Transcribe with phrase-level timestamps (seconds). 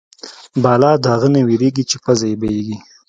[0.63, 2.77] بلا د اغه نه وېرېږي چې پزه يې بيېږي.